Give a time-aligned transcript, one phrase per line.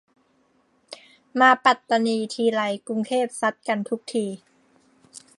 [1.39, 4.25] มาปัตตานีทีไร กรุงเทพซัดกันทุกที